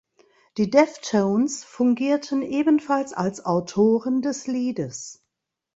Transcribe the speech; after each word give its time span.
Die 0.57 0.71
Deftones 0.71 1.63
fungierten 1.63 2.41
ebenfalls 2.41 3.13
als 3.13 3.45
Autoren 3.45 4.23
des 4.23 4.47
Liedes. 4.47 5.23